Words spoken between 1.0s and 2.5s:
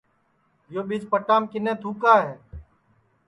پٹام کِنے تُھکا ہے